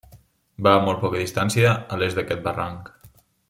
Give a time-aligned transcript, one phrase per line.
[0.67, 2.91] Va a molt poca distància a l'est d'aquest barranc.